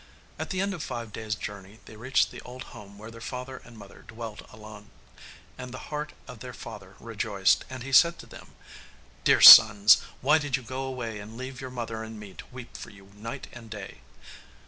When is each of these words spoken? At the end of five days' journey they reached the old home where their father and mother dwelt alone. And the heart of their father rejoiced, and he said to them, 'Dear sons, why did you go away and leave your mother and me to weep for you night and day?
At 0.39 0.49
the 0.49 0.61
end 0.61 0.73
of 0.73 0.81
five 0.81 1.13
days' 1.13 1.35
journey 1.35 1.77
they 1.85 1.95
reached 1.95 2.31
the 2.31 2.41
old 2.41 2.63
home 2.73 2.97
where 2.97 3.11
their 3.11 3.21
father 3.21 3.57
and 3.57 3.77
mother 3.77 4.01
dwelt 4.01 4.41
alone. 4.51 4.89
And 5.59 5.71
the 5.71 5.91
heart 5.93 6.13
of 6.27 6.39
their 6.39 6.53
father 6.55 6.95
rejoiced, 6.99 7.65
and 7.69 7.83
he 7.83 7.91
said 7.93 8.17
to 8.17 8.25
them, 8.25 8.55
'Dear 9.25 9.41
sons, 9.41 10.01
why 10.21 10.39
did 10.39 10.57
you 10.57 10.63
go 10.63 10.85
away 10.85 11.19
and 11.19 11.37
leave 11.37 11.61
your 11.61 11.69
mother 11.69 12.01
and 12.01 12.19
me 12.19 12.33
to 12.33 12.45
weep 12.51 12.75
for 12.77 12.89
you 12.89 13.11
night 13.15 13.45
and 13.53 13.69
day? 13.69 13.99